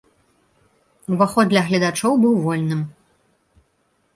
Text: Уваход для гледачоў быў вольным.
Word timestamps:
Уваход 1.15 1.45
для 1.51 1.61
гледачоў 1.67 2.13
быў 2.25 2.33
вольным. 2.47 2.81